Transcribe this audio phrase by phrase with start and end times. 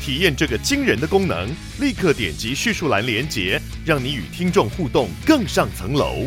[0.00, 1.48] 体验这个惊人的功能，
[1.80, 6.26] 立刻点击叙述栏连接，让你与听众互动更上层楼。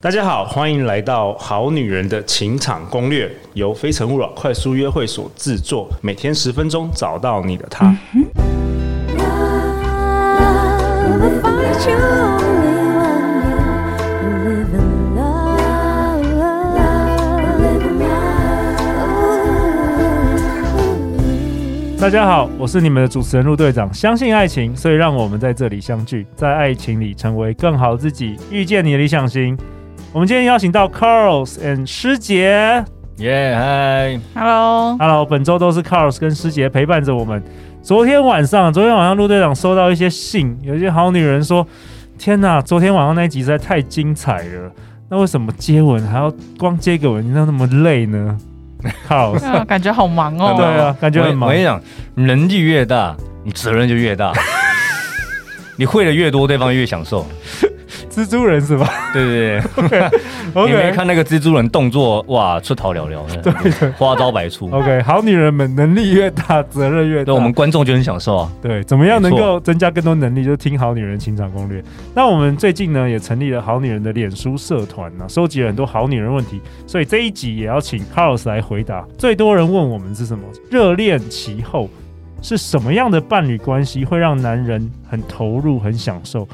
[0.00, 7.96] 大家好，欢迎来到《好女人的情场攻略》，由非诚勿扰快速约会所制作，每天十分钟，找到你的他。
[22.04, 23.90] 大家好，我是你们的主持人陆队长。
[23.94, 29.56] 相信爱情，所以让我们在这里相聚，在爱情里成为更好自己，遇见你的理想型。
[30.12, 32.84] 我们今天邀请到 Carlos and 师姐，
[33.16, 37.42] 耶嗨，Hello，Hello，本周都是 Carlos 跟师姐陪伴着我们。
[37.80, 41.66] 昨天晚上，昨天晚上陆队长收到一些信，有一些好女人说
[42.18, 44.70] ：“天哪，昨天晚上那一集实在太精彩了，
[45.08, 48.36] 那为什么接吻还要光接个吻，那那么累呢
[49.08, 50.54] ？”Carlos，啊，感觉好忙哦。
[50.58, 51.48] 对啊，感觉很忙。
[51.48, 51.80] 我跟你讲，
[52.14, 54.32] 能力越大，你责任就越大，
[55.76, 57.26] 你会的越多，对方越享受。
[58.14, 58.88] 蜘蛛人是吧？
[59.12, 60.00] 对对对，
[60.54, 64.70] OK， 你没看那个蜘蛛人动作哇，出逃了了， 对，对，花招百出。
[64.70, 68.52] OK，好女人们能力越大，责任越大，对，我们观众就很享受啊。
[68.62, 71.82] 对，怎么样能够增加更多能力，就听好女人情场攻略。
[72.14, 79.04] 那我们最近呢，也成立了好女人的脸书社团呢，收集了很多好女人问题，所以这一集也要请 Carlos 来回答。
[79.18, 80.44] 最多人问我们是什么？
[80.70, 81.88] 热恋期后
[82.42, 86.46] 是什么样的伴侣关系会让男人很投入、很享受？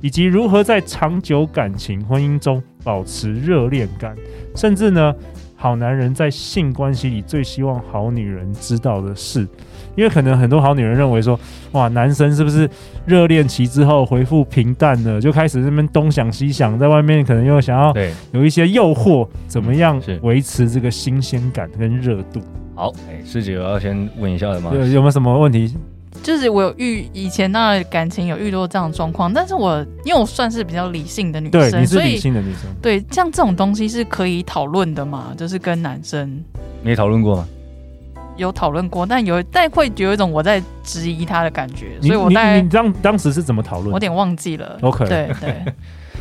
[0.00, 4.16] 以及如何在长久感情婚姻中保持热恋感，
[4.54, 5.14] 甚至呢，
[5.56, 9.46] 好男人在性关系里最希望好女人知道的事，
[9.94, 11.38] 因为可能很多好女人认为说，
[11.72, 12.68] 哇，男生是不是
[13.04, 17.94] 热恋期之后回复平淡了，就开始那边东想西想，在外面可能又想要
[18.32, 22.40] 有一些诱惑，怎么样维持这个新鲜感跟热度？
[22.74, 24.70] 好，哎，师姐，我要先问一下的吗？
[24.72, 25.76] 有有没有什么问题？
[26.22, 35.32] 就是我有遇以前那感情有遇到这样的状况，但是我因为我算是比较理性的女生，对，你是理性的女生，对，像这种东西是可以讨论的嘛？
[35.36, 36.42] 就是跟男生
[36.82, 37.48] 没讨论过吗？
[38.36, 43.88] 有讨论过，但有但会有一种我在质疑他的感觉，所以我在你，你当当时是怎么讨论？
[43.88, 44.78] 我有点忘记了。
[44.80, 45.62] OK，对 对，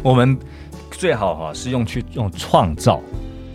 [0.03, 0.38] 我们
[0.91, 3.01] 最好哈是用去用创造，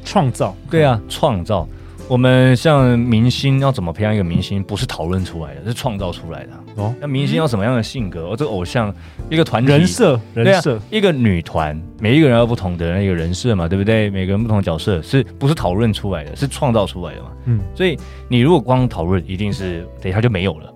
[0.05, 1.69] 创造，对啊，创造。
[2.07, 6.95] 我们像明星要怎么培养一个明星，不是讨论出来的，是创造出来的哦。
[7.01, 8.27] 那明星要什么样的性格？
[8.27, 8.95] 哦，这个偶像
[9.31, 14.11] 一个团体人设，人设、啊、一个女团，每一个人要不同的那个人设嘛，对不对？
[14.11, 16.37] 每个人不同的角色，是不是讨论出来的？
[16.37, 17.29] 是创造出来的嘛？
[17.47, 17.99] 嗯，所以
[18.29, 20.71] 你如果光讨论，一定是等一下就没有了。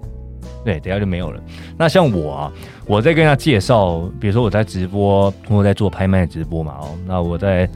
[0.65, 1.41] 对，等一下就没有了。
[1.77, 2.53] 那像我啊，
[2.87, 7.69] 我在跟他介绍，比如说我在直播，我在做拍卖直播嘛，哦，那我在。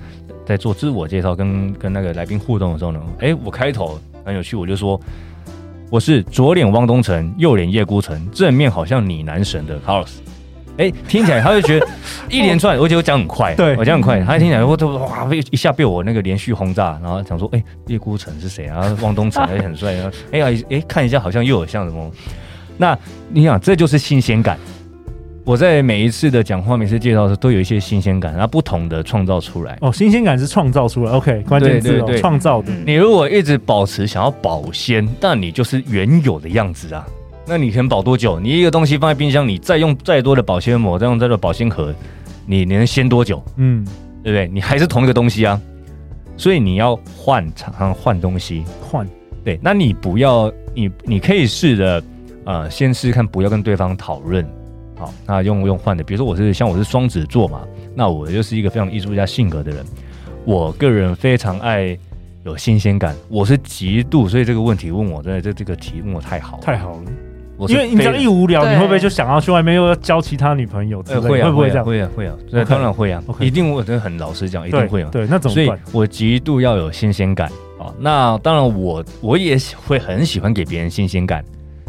[0.52, 5.00] 在做自我介绍跟跟那个来宾互动的时候呢，哎、欸，我开头很有趣，我就说
[5.88, 10.10] 我是左脸汪东城，右脸叶孤城，正面好像你男神的 Carlos。
[10.76, 11.86] 哎、欸，听起来他就觉得
[12.28, 18.94] 一连串，而且我讲很快，对我讲很快，他听起来我都哇一下被我那个连续轰炸，然后想说，哎、欸，叶孤城是谁啊？
[19.00, 22.10] 汪东城也很帅啊，哎呀，哎、欸，看一下好像又有像什么？
[22.76, 22.98] 那
[23.30, 24.58] 你想，这就是新鲜感。
[25.44, 29.76] 我在每一次的讲话、每次介绍的时候，都有一些新鲜感，然后不同的创造出来。
[29.80, 32.72] 哦，新鲜感是创造出来，OK，关键字哦，创造的。
[32.86, 37.04] 你如果一直保持想要保鲜，那你就是原有的样子啊。
[37.44, 38.38] 那你可能保多久？
[38.38, 41.92] 你一个东西放在冰箱，你再用再多的保鲜膜，再用再多的保鲜盒，
[42.46, 43.42] 你能鲜多久？
[43.56, 43.84] 嗯，
[44.22, 44.46] 对不对？
[44.46, 45.60] 你还是同一个东西啊。
[46.36, 49.04] 所以你要换，常常换东西，换。
[49.44, 52.02] 对，那你不要，你你可以试着，
[52.44, 54.46] 呃，先试试看，不要跟对方讨论。
[54.94, 57.62] 好，那用用换的，比如说我是像我是双子座嘛，
[57.94, 59.84] 那我就是一个非常艺术家性格的人，
[60.44, 61.98] 我个人非常爱
[62.44, 67.02] 有新鲜感，我是极度，所以这个问题问我，真的这这个题问我太好了太好了，
[67.68, 71.02] 因为你这样一无聊，你会不会就想要去外面又要交其他女朋友？
[71.02, 71.84] 会啊，会不会这样？
[71.84, 75.08] 会啊，会啊，对，当然会啊，一定我真的很老实讲，一定会啊。
[75.10, 75.64] 对，那怎么办？
[75.66, 77.48] 所以我极度要有新鲜感
[77.78, 77.92] 啊。
[77.98, 79.56] 那当然我我也
[79.86, 81.44] 会很喜欢给别人新鲜感，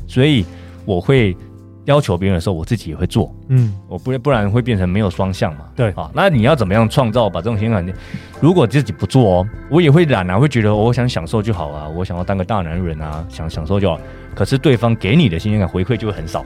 [0.08, 0.46] 所以
[0.86, 1.36] 我会。
[1.85, 3.33] 要求别人的时候，我自己也会做。
[3.50, 5.65] 嗯，我不不然会变成没有双向嘛。
[5.75, 7.94] 对啊，那你要怎么样创造把这种新鲜感？
[8.39, 14.00] 如果自己不做哦，我也会懒啊，会觉得我想享受就好啊，我想要当个大男人啊，想享受就好。
[14.33, 16.44] 可是对方给你的新鲜感回馈就会很少，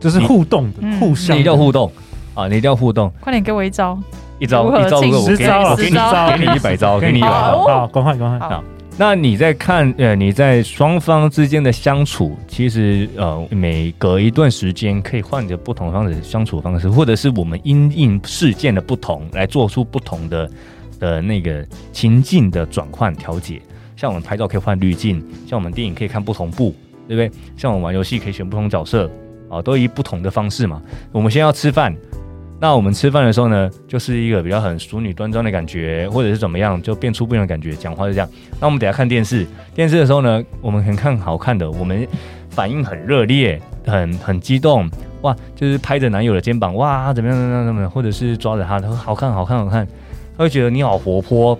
[0.00, 1.90] 就是互动的，互相，你一定要互动
[2.34, 3.10] 啊，你一定要互动。
[3.20, 3.98] 快点给我一招，
[4.38, 7.64] 一招一招，我进给你，十招我给你，给你一百招，给你一百招。
[7.66, 8.48] 好，赶快赶快。
[8.48, 8.64] 好
[8.98, 20.50] 那你在看呃，你在双方之间的相处，其实呃，每隔一段时间可以换着不同方式相处方式，或者是我们因应事件的不同来做出不同的
[21.00, 23.60] 的那个情境的转换调节。
[23.96, 26.74] 像我们拍照可以换滤镜，像我们电影可以看不同部，
[27.08, 27.30] 对不对？
[27.56, 29.10] 像我们玩游戏可以选不同角色，
[29.48, 30.80] 啊，都以不同的方式嘛。
[31.10, 31.96] 我们先要吃饭。
[32.62, 37.72] 那我们吃饭的时候呢，就是一个比较很淑女端庄的感觉，或者是怎么样，就变出不一样的感觉。
[37.72, 38.28] 讲话是这样。
[38.60, 39.44] 那我们等下看电视，
[39.74, 42.06] 电视的时候呢，我们很看好看的，我们
[42.50, 44.88] 反应很热烈，很很激动，
[45.22, 49.84] 哇，就是拍着男友的肩膀，哇，怎么样怎么样怎么样，或者是抓着他，他说好看好看好看，
[50.38, 51.58] 他会觉得你好活泼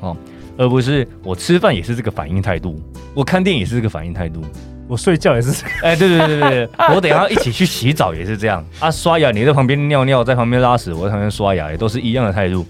[0.00, 0.16] 哦，
[0.56, 2.80] 而不是我吃饭也是这个反应态度，
[3.12, 4.42] 我看电影也是这个反应态度。
[4.86, 8.64] 我睡觉也是，哎，对对对对对， 我等下一起去洗澡也是这样。
[8.80, 12.66] 啊，刷牙你在旁边尿尿，在旁边拉屎，我在旁边刷牙，也都是一样的态度，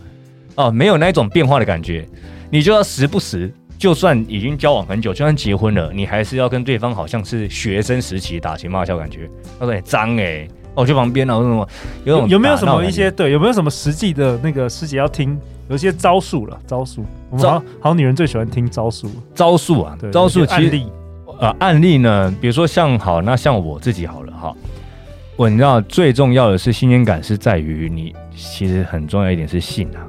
[0.54, 2.06] 哦，没有那种变化的感觉，
[2.50, 9.28] 你就要时不时，就算已经交往很久，就算结婚了，你还是要跟对方好像是学生时期打情骂俏感觉，
[9.58, 11.68] 他说你脏哎，我去旁边了，什么
[12.04, 15.36] 有种有没有什么一些对，有没有什么实际的那个师姐要听，
[15.68, 20.86] 有一些招数了，招数，我们好好女人最喜欢听招数，招数啊，对，招数其实案例。
[21.38, 24.54] 呃，案例呢，比如说像好，那像我自己好了哈，
[25.36, 30.06] 我你知道最重要的是新鲜感是在于你，其实很重要一点是性啊，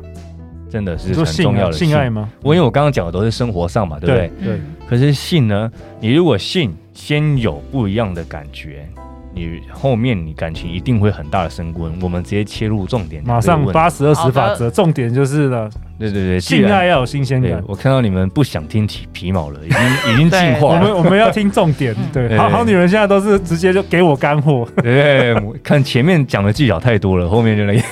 [0.70, 2.30] 真的是很重要的性，性爱吗？
[2.42, 4.32] 我因为我刚刚讲的都是生活上嘛，对不对？
[4.46, 4.62] 对。
[4.88, 8.88] 可是性呢，你如果性先有不一样的感觉，
[9.36, 11.94] 你后面你感情一定会很大的升温。
[12.02, 15.70] 我们直接切入重点，马上八十二十法则，重点就是了。
[16.00, 17.64] 对对对，性爱要有新鲜感。
[17.68, 19.80] 我看到你们不想听皮皮毛了，已经
[20.14, 20.80] 已经进化了。
[20.80, 21.96] 我们我们要听重点。
[22.12, 24.68] 对，好好女人现在都是直接就给我干货。
[24.82, 27.86] 对，看前面讲的技巧太多了，后面就那样。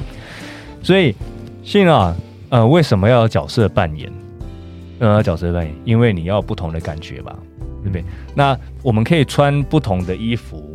[0.82, 1.14] 所以
[1.62, 2.14] 性啊，
[2.50, 4.10] 呃，为什么要有角色扮演？
[4.98, 7.34] 呃，角色扮演，因为你要有不同的感觉吧，
[7.82, 8.04] 对不对？
[8.34, 10.69] 那我们可以穿不同的衣服。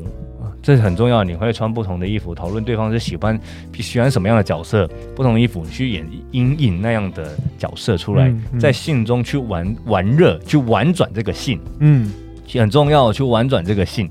[0.65, 3.39] 这是很重要，你会穿不同的衣服，讨论对方是喜欢
[3.75, 12.11] 喜欢什么样的角色，不同的衣服你去演阴影那样的角色出来，嗯嗯、在性中去玩玩热，去婉转这个性，嗯，
[12.55, 14.09] 很重要，去婉转这个性。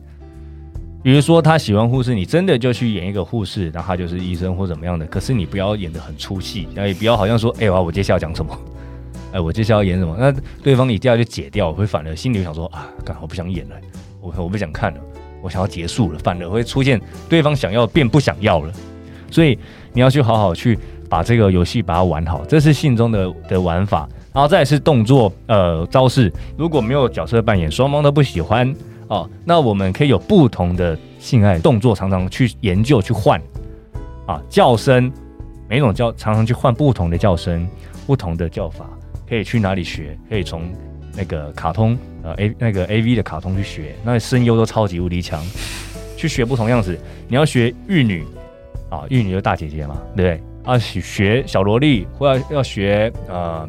[1.03, 8.57] 比如说他喜欢护士，你真的就去演一个护士，然后他就是医生或怎么样的，可是你不要演的很出戏，然后也不要好像说，哎、欸，我接下来要讲什么，
[9.35, 13.75] 哎，我接下来要演什么，那对方一掉就解掉，会反而心里想说啊，刚好不想演了，
[14.21, 15.01] 我我不想看了。
[15.45, 16.99] 我想要结束了，反而会出现
[17.29, 18.73] 对方想要变不想要了，
[19.31, 19.59] 所以
[19.93, 24.09] 你要去好好去把这个游戏把它玩好，这是性中的的玩法。
[24.33, 28.75] 然后再是动作，呃，招式，如果没有角色扮演，双方都不喜欢
[29.07, 33.41] 哦，那我们可以有不同的性爱动作，常常去研究去换
[34.27, 35.13] 啊，叫声，
[35.69, 37.69] 每种叫常常去换不同的叫声，
[38.07, 38.89] 不同的叫法，
[39.29, 40.19] 可以去哪里学？
[40.29, 40.73] 可以从。
[41.17, 45.45] 那个卡通，呃，A 那个 A V 的卡通去学，那声优都超级无敌强，
[46.17, 46.99] 去学不同样子。
[47.29, 48.25] 你要学玉女
[48.89, 50.43] 啊，玉女就大姐姐嘛，对不对？
[50.65, 53.69] 啊，学小萝莉，或要要学呃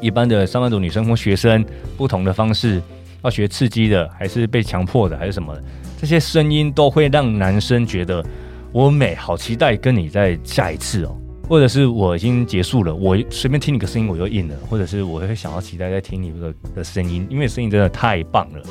[0.00, 1.64] 一般的上班族女生或学生，
[1.96, 2.80] 不同的方式，
[3.24, 5.64] 要学刺激的，还是被强迫的，还是什么的？
[6.00, 8.24] 这些声音都会让男生觉得
[8.70, 11.16] 我美，好期待跟你在下一次哦。
[11.48, 18.62] 或者是我已经结束了，我随便听你个声音我就硬了，或者是我会想要期待再听你的的声音，因为声音真的太棒了。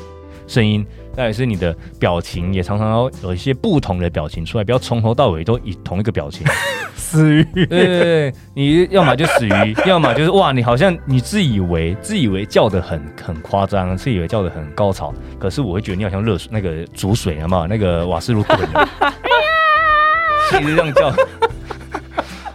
[0.46, 6.46] 声音，再来是你的表情，也常常要有一些不同的表情出来，不要从头到尾都以同一个表情。
[6.96, 18.89] 死鱼，对对对，你要么就死鱼，要么就是哇，你好像你自以为自以为叫的很很夸张，自以为叫的很高潮，可是我会觉得你好像热水那个煮水了嘛，那个瓦斯炉滚了，
[20.51, 21.13] 其实这样叫。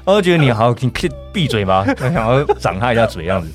[0.08, 1.84] 我就觉得你好，你可以闭嘴吗？
[1.86, 3.48] 我 想要掌他一下嘴这样子。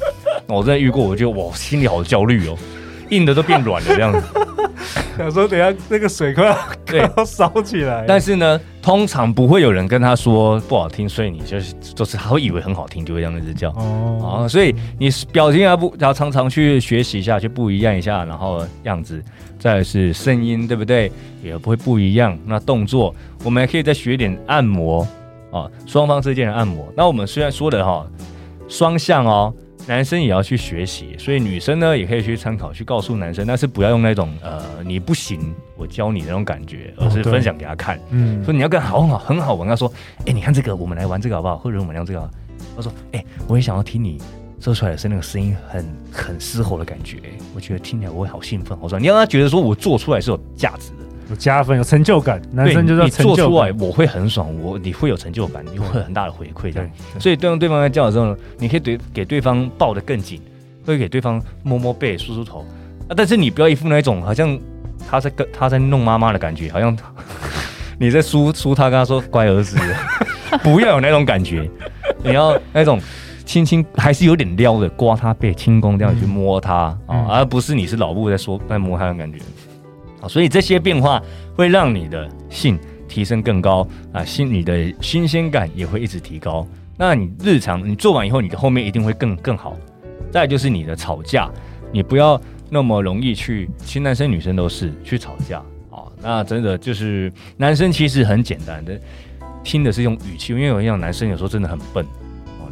[0.45, 2.55] 我真的遇过，我觉得哇，心里好焦虑哦，
[3.09, 4.21] 硬的都变软了这样子。
[5.17, 6.55] 想说等下那个水快
[7.15, 14.45] 要烧起来，但是呢，通常不会有人跟他说不好听，所以你就是就是他会以为很好听，就会这样子叫哦。
[14.47, 19.19] 所以你表情要不要常常去学习一下，去不一样一下，然后样子，
[19.57, 21.11] 再是声音，对不对？
[21.43, 22.37] 也不会不一样。
[22.45, 25.07] 那动作，我们还可以再学一点按摩。
[25.53, 26.91] 啊，双方之间的按摩。
[26.97, 28.05] 那我们虽然说的哈
[28.67, 29.53] 双向哦，
[29.87, 37.99] 男生也要去学习，所以女生呢也可以去参考，去告诉男生，但是不要用那种呃你不行，我教你的那种感觉，而是分享给他看。
[38.09, 39.87] 嗯，说你要跟好好很好玩，他说，
[40.19, 41.57] 哎、欸，你看这个，我们来玩这个好不好？
[41.57, 42.29] 或者我们聊这个。
[42.75, 44.17] 他说，哎、欸，我也想要听你
[44.59, 47.17] 说出来的是那个声音很很嘶吼的感觉，
[47.53, 48.99] 我觉得听起来我会好兴奋，好爽。
[48.99, 50.97] 你让他觉得说我做出来是有价值的。
[51.29, 52.41] 有加分，有成就感。
[52.51, 56.71] 男生就是要成就感，你做出来，我会很爽，我你会有成就感，你会很大的回馈。
[56.71, 56.85] 的，
[57.19, 60.41] 所以对方对方在叫的时候呢，你可以对给对方抱得更紧，
[60.85, 62.65] 会给对方摸摸背、梳梳头
[63.07, 63.13] 啊。
[63.15, 64.59] 但是你不要一副那种好像
[65.09, 66.95] 他在跟他在弄妈妈的感觉，好像
[67.99, 69.77] 你在梳梳他，跟他说乖儿子，
[70.61, 71.69] 不要有那种感觉。
[72.23, 72.99] 你要那种
[73.45, 79.39] 轻轻还是有点撩的，刮他背、轻功这样去摸他啊，嗯、而不是你是老布在说在摸他的感觉。
[80.27, 81.21] 所以这些变化
[81.55, 86.67] 会让你的性提升更高啊，新你的新鲜感也会一直提高。
[86.97, 89.77] 那你日常你做完以后，你的后面一定会更更好。
[90.31, 91.49] 再就是你的吵架，
[91.91, 92.39] 你不要
[92.69, 95.59] 那么容易去，其实男生女生都是去吵架
[95.91, 96.05] 啊。
[96.21, 98.99] 那真的就是男生其实很简单的，
[99.63, 102.03] 听的是用语气，因为有一样男生有时候真的很笨，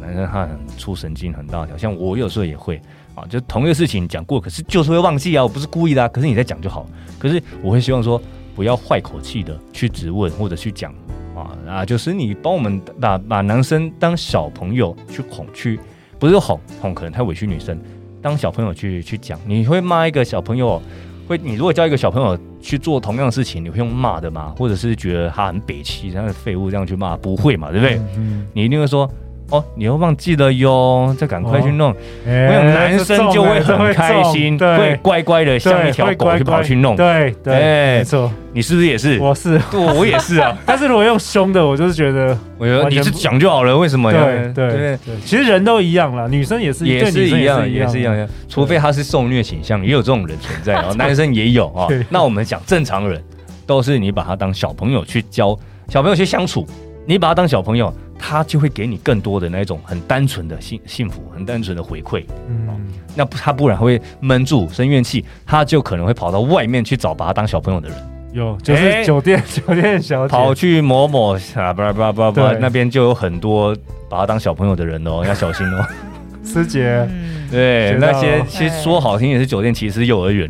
[0.02, 2.78] 男生他很出神经很大条，像我有时候也会。
[3.14, 6.08] 啊，就同一个事情讲过，可是就是会忘记啊，我不是故意的啊。
[6.08, 6.86] 可是你在讲就好，
[7.18, 8.18] 可是我会希望说
[8.56, 10.90] 不要坏口气的去质问或者去讲
[11.36, 15.78] 啊啊，就是你帮我们把把男生当小朋友去哄去，
[16.18, 17.78] 不是哄哄可能太委屈女生，
[18.22, 20.80] 当小朋友去去讲，你会骂一个小朋友，
[21.28, 24.54] 会你如果教一个小朋友去做同样的事情，你会用骂的吗？
[24.56, 27.14] 或者是觉得他很北气，他是废物这样去骂？
[27.14, 28.00] 不会嘛，对不对？
[28.16, 29.06] 嗯，你一定会说。
[29.50, 31.94] 哦，你又忘记了哟，再赶快去弄。
[32.24, 36.96] 男生就会很开心，会乖乖的像一条狗就跑去弄。
[36.96, 37.54] 对对，
[37.98, 38.32] 没错。
[38.54, 39.18] 你是不是也是？
[39.18, 40.56] 我是，我也是啊。
[40.64, 44.24] 但是如果用凶的，我就是觉得，我觉得你是讲就好了，为什么要？
[44.24, 48.28] 对对对，其实人都一样啦，女生也是，也是一样，也是一样。
[48.48, 51.88] 除非他是受虐倾向，也有这种人存在， 然后男生也有啊。
[52.08, 53.22] 那我们讲正常人，
[53.66, 55.58] 都是你把他当小朋友去教，
[55.88, 56.66] 小朋友去相处，
[57.06, 57.92] 你把他当小朋友。
[58.24, 62.24] 他就会给你更多的那种很单纯的幸幸福，很单纯的回馈。
[62.48, 62.68] 嗯，
[63.16, 67.98] 那他不然会闷住生怨气，他就可能会跑到外面去找把他当小朋友的人。
[68.32, 73.76] 有，就是酒店、欸、 酒店小姐跑去某某啊，不不不不，那边就有很多
[74.08, 75.84] 把他当小朋友的人哦， 要小心哦。
[76.44, 77.08] 师姐，
[77.50, 80.48] 对，那些其实说好听也是酒店，其实是幼儿园。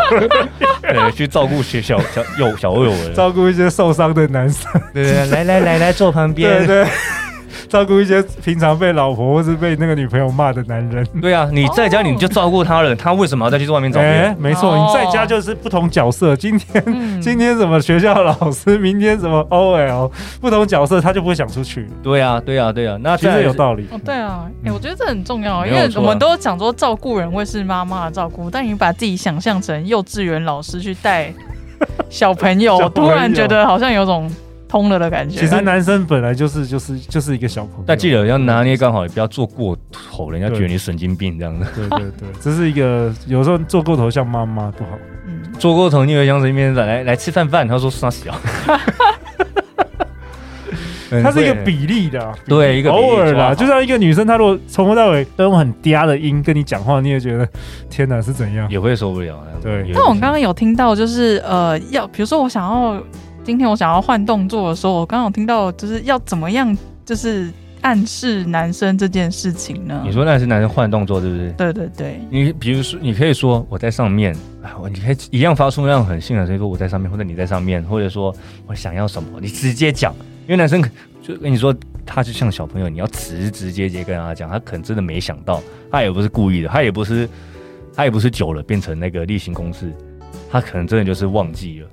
[0.82, 4.70] 对，去照顾学小小幼小幼儿，照顾一些受伤的男生。
[4.92, 6.66] 对对，来来来来坐旁边。
[6.66, 6.86] 对对，
[7.72, 11.02] 照顾一些平常被老婆或是被那个女朋友骂的男人。
[11.22, 14.36] 对啊，你在家你就照顾他了，他为什么要再去外面找别人？
[14.38, 16.36] 没错，你在家就是不同角色。
[16.36, 16.84] 今天
[17.22, 21.88] 今天什么学校老师，明天什么 OL，不同角色他就不会想出去。
[22.02, 23.86] 对啊，对啊，对啊，那其实有道理。
[23.90, 31.32] 哦，对啊，哎，我觉得这很重要，因为我们都讲说照顾人会是妈妈的照顾，但你把自己想象成幼稚园老师去带
[32.10, 34.30] 小朋友， 我突然觉得好像有种。
[34.72, 35.38] 通了的感觉。
[35.38, 41.66] 其实男生本来就是就是就是一个小朋友，但记得要拿捏刚好，也不要做过头，人家觉得你神经病这样子。
[41.76, 44.98] 对对对， 这是一个有时候做过头像妈妈不好。
[45.26, 48.34] 嗯，做过头你会像神经病来来来吃饭饭，他说杀小。
[51.22, 57.46] 它是一个比例的，对，一个偶尔啦，就像一个女生，她如果从头到尾都用很嗲的音跟你讲话，你也觉得
[57.90, 59.38] 天哪是怎样，也会受不了。
[59.62, 62.98] 对，但我刚刚有听到，就是呃，要比如说我想要。
[63.44, 70.00] 今天我想要换动作的时候，我刚好听到就是要怎么样，就是暗示男生这件事情呢？
[70.04, 71.52] 你说那是男生换动作，对不对？
[71.52, 72.20] 对对对。
[72.30, 74.32] 你比如说，你可以说我在上面，
[74.92, 78.32] 你可以一样发出那样很性感的声音，说我在上面，或者你在上面，或者说
[78.66, 80.14] 我想要什么，你直接讲。
[80.42, 80.80] 因为男生
[81.20, 81.74] 就跟你说，
[82.06, 87.28] 他就像小朋友，你要直直接接跟他讲，他可能真的没想到，他也不是故意的，他也不是，
[87.92, 89.92] 他也不是久了变成那个例行公事，
[90.48, 91.88] 他可能真的就是忘记了。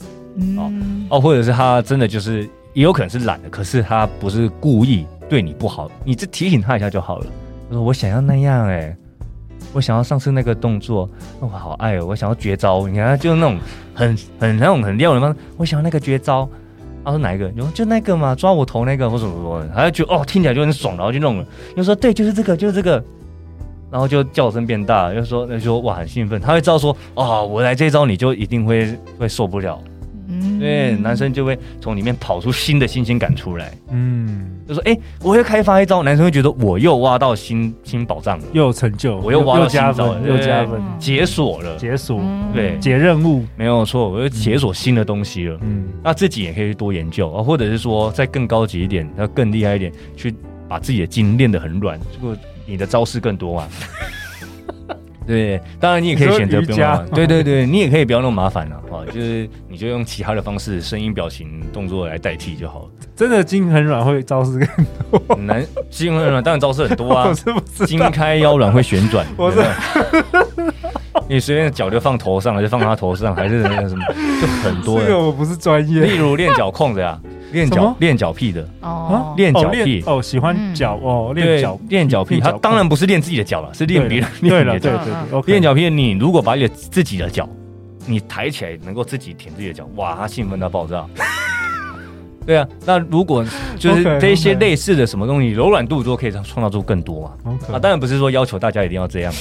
[0.58, 0.72] 哦
[1.10, 2.43] 哦，或者是他真的就是
[2.74, 7.27] 也有可能是懒的，可是他不是故意对你不好，你就提醒他一下就好了。
[7.69, 8.98] 他说我想要那样哎、欸，
[9.74, 13.58] 我想要上次那个动作，我好爱哦，我想要绝招，你看就是那种
[13.93, 15.36] 很很那种很撩人吗？
[15.58, 16.50] 我想要那个绝招，
[17.03, 17.50] 他说哪一个？
[17.50, 21.46] 你说就那个嘛，抓我头那个或什么什么，他就觉得哦听起来就很爽，然后就弄了。
[21.75, 23.03] 又说对，就是这个，就是这个，
[23.91, 29.79] 然后就叫声变大，又说那就说哇很兴奋，他会知道说哦我来这一招你就一定会会受不了。
[30.29, 33.74] 嗯，对，男生就会从里面跑出新的新鲜感出来。
[33.89, 42.21] 嗯，就说哎、欸，我又开发一招，男生会觉得我又挖到新新宝藏了，又有成就，我又挖到新招，又加分，解锁了，解锁，
[42.53, 45.57] 对，解任务，没有错，我又解锁新的东西了。
[45.62, 50.33] 嗯，那自己也可以多研究啊，或者是说再更高级一点，要更厉害一点，去
[50.67, 52.00] 把自己的筋练得很软。
[52.13, 53.67] 这个你的招式更多嘛。
[55.29, 57.05] 对，当然你也可以选择不用。
[57.13, 62.86] 对对对，你也可以不要那么麻烦了啊， 就是你就用其他的方式，声音、表情、动作来代替就好了。
[63.15, 65.36] 真的筋很软会招式更多？
[65.38, 67.31] 难，筋很软当然招式很多啊。
[67.86, 69.24] 筋开腰软会旋转。
[69.38, 69.59] 我是。
[71.27, 74.03] 你随便脚就放头上，就放他头上，还是那什么，
[74.41, 75.00] 就很多。
[75.00, 76.01] 这个我不是专业。
[76.01, 77.19] 例如练脚控的呀。
[77.51, 78.68] 练脚练脚癖的。
[78.82, 84.29] 哦，练脚癖哦，喜欢脚哦，练脚练脚癖，他当然不是练自己的脚了，是练别人。
[84.41, 85.00] 对了，对对
[85.32, 87.48] 对，练脚癖，你如果把你的自己的脚，
[88.06, 91.06] 你抬起来能够自己舔自己的脚，哇，他兴奋到爆炸。
[92.46, 93.46] 对啊，那如果
[93.77, 97.53] 就是这些类似的什么东西，柔软度都可以创造出更多嘛。
[97.74, 99.34] 啊，当然不是说要求大家一定要这样，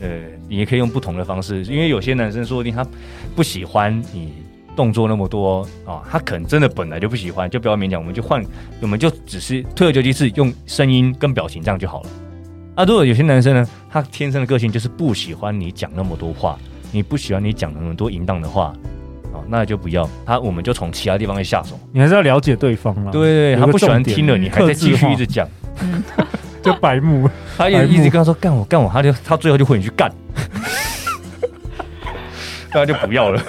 [0.00, 0.08] 呃，
[0.48, 2.84] 你也可以用不同的方式，因为有些男生说不定他
[3.34, 4.34] 不喜欢你。
[4.74, 8.44] 动作那么多啊、哦，他可能真的本来就不喜欢，就不要勉强，我们就换，
[8.80, 12.10] 我们就只是退而求其次，用声音跟表情这样就好了。
[12.74, 16.58] 啊，如果有些男生呢，他天生的个性就是不喜欢你讲那么多话，
[16.90, 18.72] 你不喜欢你讲那么多淫荡的话，
[19.32, 20.08] 哦，那就不要。
[20.24, 21.78] 他我们就从其他地方去下手。
[21.92, 23.10] 你还是要了解对方啊。
[23.10, 25.46] 对对，他不喜欢听了，你还在继续一直讲，
[26.62, 27.28] 就白目。
[27.58, 30.10] 他也一直跟他说干我干我，他就他最后就会你去干，
[32.72, 33.42] 那就不要了。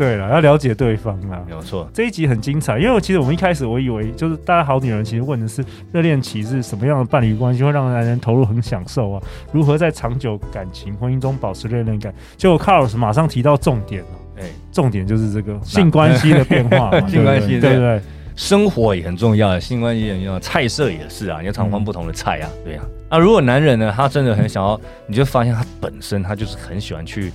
[0.00, 1.86] 对了，要了解对方啦，没有错。
[1.92, 9.22] 这一集很精彩，因为其实我们一开始我以为就是大家好女人，其实问的是热恋期是什么样的伴侣关系会让男人投入很享受啊？
[9.52, 12.14] 如何在长久感情婚姻中保持热恋感？
[12.38, 18.00] 结果 Carlos 马上提到重点了，哎，重点就是这个性关系的变化， 性关系对不对？
[18.34, 22.84] 生活也很重要，性关系也很重要，菜色也是啊，你要常换不同的菜啊，对啊。
[23.10, 27.30] 啊，如果男人呢，他真的很想要，你就发现他本身他就是很喜欢去。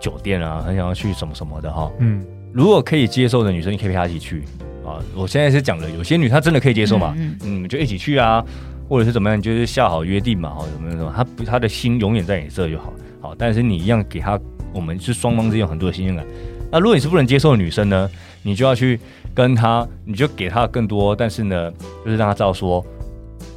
[0.00, 1.90] 酒店啊，很想要去什么什么的哈。
[1.98, 4.44] 嗯，如果可以接受的女生，你可以陪她一起去
[4.84, 5.02] 啊。
[5.14, 7.14] 我现在是讲的，有些女她真的可以接受嘛？
[7.16, 8.44] 嗯，嗯，嗯，就一起去啊，
[8.88, 12.92] 或者是怎么样，你就是下好约定嘛，哈，什么什么，她不，她的心永远在你这就好。
[13.20, 14.38] 好，但是你一样给她，
[14.72, 16.24] 我们是双方之间有很多的新鲜感。
[16.70, 18.08] 那如果你是不能接受的女生呢，
[18.42, 19.00] 你就要去
[19.34, 21.72] 跟她，你就给她更多，但是呢，
[22.04, 22.84] 就是让她知道说，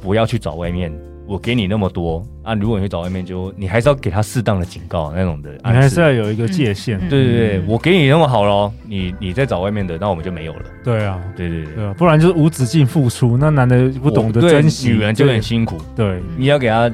[0.00, 0.92] 不要去找外面。
[1.26, 6.98] 我给你那么多啊，如果你去找外面，就你还是要给他适当的警告那种的，你还是要有一个界限。
[6.98, 10.62] 嗯、对对对，我给你那么好了，你你再找外面的，那我们就没有了。
[10.84, 15.78] 对啊，对对对，对不然就是无止境付出，那男的不懂得珍惜，女人就很辛苦。
[15.94, 16.90] 对，你要给他，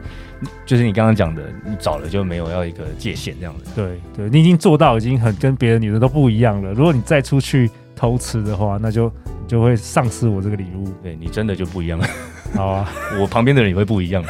[0.66, 3.70] 就是你刚刚讲的，你找了就没有要一个界限这样子。
[3.74, 6.72] 对对，你已经做到，已经很跟别的女的都不一样了。
[6.74, 9.10] 如果你再出去偷吃的话，那就
[9.46, 10.92] 就会丧失我这个礼物。
[11.02, 12.06] 对你真的就不一样了。
[12.54, 12.88] 好啊，
[13.20, 14.24] 我旁边的人也会不一样。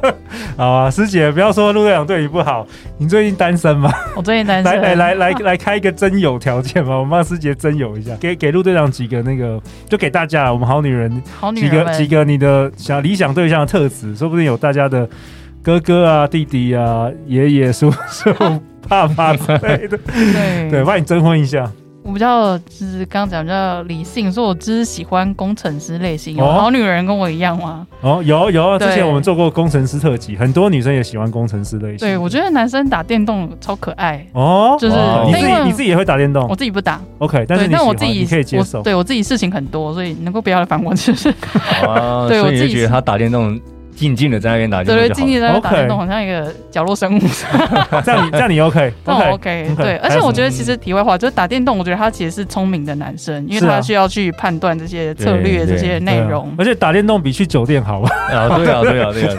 [0.56, 2.66] 好啊，师姐，不要说陆队长对你不好，
[2.98, 3.92] 你最近单身吗？
[4.16, 4.72] 我最近单身。
[4.72, 15.08] 来来来来来开一个征友条件吧，我们帮师姐征友一下，给给陆队长几个那个，就给大家我们好女人，好女人几个几个你的想理想对象的特质，说不定有大家的
[15.62, 18.32] 哥哥啊、弟弟啊、爷爷、叔叔、
[18.88, 21.70] 爸爸之类的，对对，帮你征婚一下。
[22.08, 27.86] 我比较就是刚刚讲比较理性，所以我只是喜欢工程师类型，有好女人跟我一样吗？
[28.00, 31.98] 哦，有有，之前我们做过工程师特辑，很多女生也喜欢工程师类型。
[31.98, 34.26] 对，我觉得男生打电动超可爱。
[34.32, 41.28] 哦，就是你自己你自己也会打电动，我自己不打，OK，但是但我自己可以接受，对我自己事情很多，所以能够不要来烦我，就是。
[41.86, 43.60] 啊， 对我自己觉得他打电动。
[43.98, 47.20] 静静的在那边打电，对对，静静在那边打电动，好像一个角落生物。
[48.04, 48.92] 这样你这样你 OK？
[49.04, 49.68] 这样 OK。
[49.76, 56.54] 对，而且我觉得其实题外话，就是打电动，我觉得他其实是聪明的男生，因为他需要去判断这些策略、这些内容。
[56.56, 58.08] 而且打电动比去酒店好吧？
[58.30, 59.34] 啊，对啊，对啊，对啊，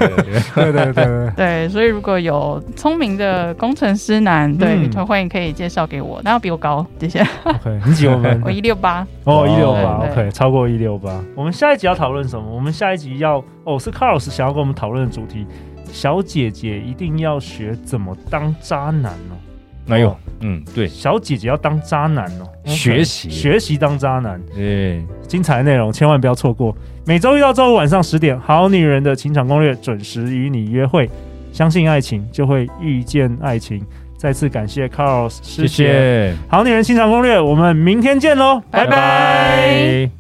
[0.56, 1.70] 对对 对对对。
[1.70, 7.22] 所以如果有聪明的工程师男，对，欢迎可以介绍给我，那要比我高，谢谢。
[7.46, 8.42] OK，你几公分？
[8.44, 9.08] 我一六八。
[9.24, 11.18] 哦，一六八，OK，超过一六八。
[11.34, 12.44] 我们下一集要讨论什么？
[12.54, 13.42] 我们下一集要。
[13.66, 15.46] 哦，是 Carlos 想要跟我们讨论的主题，
[15.92, 19.38] 小姐姐一定要学怎么当渣男哦。
[19.86, 26.76] 没有，嗯，对，小姐姐要当渣男哦，学习学习当渣男，对，精彩的内容千万不要错过。
[27.06, 31.10] 每周一到周五晚上十点，《好女人的情场攻略》准时与你约会。
[31.52, 33.84] 相信爱情，就会遇见爱情。
[34.16, 36.36] 再次感谢 Carlos，谢谢。
[36.48, 40.19] 好女人情场攻略，我们明天见喽，拜拜。